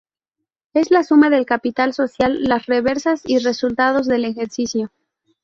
[0.73, 4.91] Es la suma del capital social, las reservas y resultados del ejercicio.